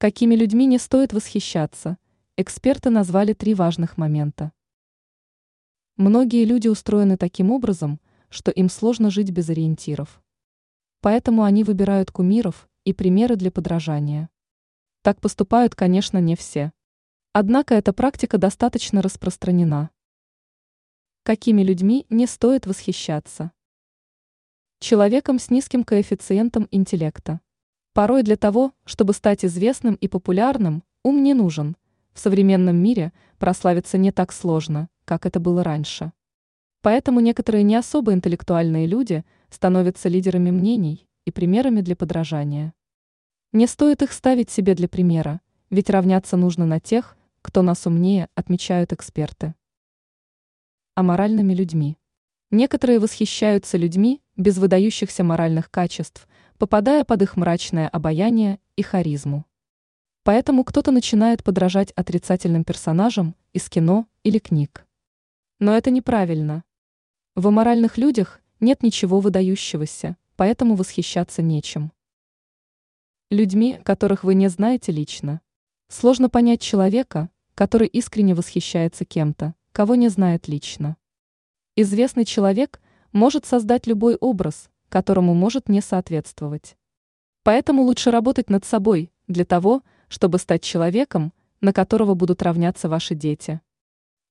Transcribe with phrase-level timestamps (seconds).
[0.00, 1.98] Какими людьми не стоит восхищаться?
[2.38, 4.50] Эксперты назвали три важных момента.
[5.98, 10.22] Многие люди устроены таким образом, что им сложно жить без ориентиров.
[11.02, 14.30] Поэтому они выбирают кумиров и примеры для подражания.
[15.02, 16.72] Так поступают, конечно, не все.
[17.34, 19.90] Однако эта практика достаточно распространена.
[21.24, 23.52] Какими людьми не стоит восхищаться?
[24.78, 27.42] Человеком с низким коэффициентом интеллекта.
[27.92, 31.76] Порой для того, чтобы стать известным и популярным, ум не нужен.
[32.12, 36.12] В современном мире прославиться не так сложно, как это было раньше.
[36.82, 42.74] Поэтому некоторые не особо интеллектуальные люди становятся лидерами мнений и примерами для подражания.
[43.52, 48.28] Не стоит их ставить себе для примера, ведь равняться нужно на тех, кто нас умнее,
[48.36, 49.54] отмечают эксперты.
[50.94, 51.96] Аморальными людьми.
[52.52, 56.26] Некоторые восхищаются людьми без выдающихся моральных качеств,
[56.58, 59.44] попадая под их мрачное обаяние и харизму.
[60.22, 64.86] Поэтому кто-то начинает подражать отрицательным персонажам из кино или книг.
[65.58, 66.64] Но это неправильно.
[67.34, 71.92] В аморальных людях нет ничего выдающегося, поэтому восхищаться нечем.
[73.30, 75.40] Людьми, которых вы не знаете лично.
[75.88, 80.96] Сложно понять человека, который искренне восхищается кем-то, кого не знает лично.
[81.76, 82.80] Известный человек
[83.12, 86.76] может создать любой образ, которому может не соответствовать.
[87.42, 93.14] Поэтому лучше работать над собой для того, чтобы стать человеком, на которого будут равняться ваши
[93.14, 93.60] дети.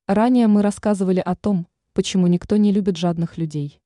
[0.07, 3.79] Ранее мы рассказывали о том, почему никто не любит жадных людей.